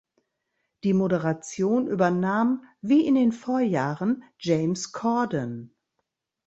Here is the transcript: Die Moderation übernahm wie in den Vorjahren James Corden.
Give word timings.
Die 0.83 0.93
Moderation 0.95 1.85
übernahm 1.85 2.63
wie 2.81 3.05
in 3.05 3.13
den 3.13 3.31
Vorjahren 3.31 4.23
James 4.39 4.93
Corden. 4.93 5.75